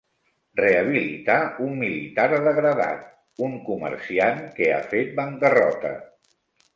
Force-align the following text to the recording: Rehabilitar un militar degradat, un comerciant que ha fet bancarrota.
Rehabilitar 0.59 1.35
un 1.65 1.75
militar 1.81 2.25
degradat, 2.31 3.03
un 3.49 3.53
comerciant 3.67 4.41
que 4.57 4.71
ha 4.77 4.81
fet 4.95 5.13
bancarrota. 5.21 5.93